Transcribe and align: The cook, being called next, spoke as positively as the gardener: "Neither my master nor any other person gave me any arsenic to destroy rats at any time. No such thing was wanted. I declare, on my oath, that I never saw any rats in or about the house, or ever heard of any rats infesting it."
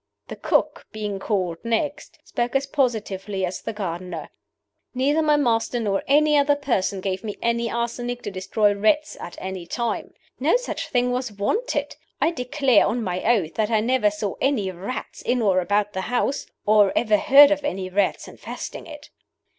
The 0.29 0.35
cook, 0.35 0.87
being 0.91 1.19
called 1.19 1.59
next, 1.63 2.17
spoke 2.23 2.55
as 2.55 2.65
positively 2.65 3.45
as 3.45 3.61
the 3.61 3.71
gardener: 3.71 4.31
"Neither 4.95 5.21
my 5.21 5.37
master 5.37 5.79
nor 5.79 6.01
any 6.07 6.35
other 6.35 6.55
person 6.55 7.01
gave 7.01 7.23
me 7.23 7.37
any 7.39 7.69
arsenic 7.69 8.23
to 8.23 8.31
destroy 8.31 8.73
rats 8.73 9.15
at 9.19 9.35
any 9.39 9.67
time. 9.67 10.15
No 10.39 10.57
such 10.57 10.87
thing 10.87 11.11
was 11.11 11.31
wanted. 11.31 11.97
I 12.19 12.31
declare, 12.31 12.87
on 12.87 13.03
my 13.03 13.21
oath, 13.23 13.53
that 13.53 13.69
I 13.69 13.79
never 13.79 14.09
saw 14.09 14.33
any 14.41 14.71
rats 14.71 15.21
in 15.21 15.39
or 15.39 15.59
about 15.61 15.93
the 15.93 16.01
house, 16.01 16.47
or 16.65 16.91
ever 16.95 17.17
heard 17.17 17.51
of 17.51 17.63
any 17.63 17.87
rats 17.87 18.27
infesting 18.27 18.87
it." 18.87 19.11